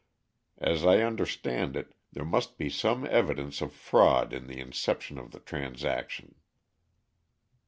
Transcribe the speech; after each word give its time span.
As 0.57 0.83
I 0.83 1.01
understand 1.03 1.75
it, 1.75 1.93
there 2.11 2.25
must 2.25 2.57
be 2.57 2.71
some 2.71 3.05
evidence 3.05 3.61
of 3.61 3.71
fraud 3.71 4.33
in 4.33 4.47
the 4.47 4.59
inception 4.59 5.19
of 5.19 5.29
the 5.29 5.39
transaction." 5.39 6.33